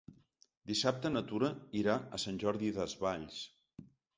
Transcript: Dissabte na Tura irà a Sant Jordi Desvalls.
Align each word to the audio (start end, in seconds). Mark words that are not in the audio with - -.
Dissabte 0.71 1.11
na 1.11 1.21
Tura 1.31 1.51
irà 1.81 1.99
a 1.99 2.21
Sant 2.27 2.41
Jordi 2.45 2.73
Desvalls. 2.79 3.45